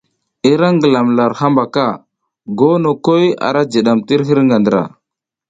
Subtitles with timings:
[0.51, 1.87] I ra ngilam lar habaka,
[2.59, 4.83] gonokoy ara jidam tir hirga ndra.